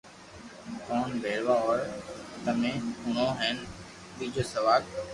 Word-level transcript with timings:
ڪون 0.87 1.09
پيروا 1.21 1.55
ھوئي 1.65 1.85
تمي 2.43 2.73
ھڻَو 3.01 3.27
ھين 3.39 3.57
ٻآجو 4.17 4.43
سوال 4.53 4.81